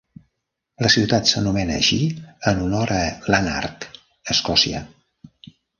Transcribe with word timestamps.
La 0.85 0.89
ciutat 0.93 1.33
s'anomena 1.33 1.77
així 1.81 1.99
en 2.53 2.65
honor 2.65 2.97
a 2.99 3.01
Lanark, 3.35 3.89
Escòcia. 4.37 4.85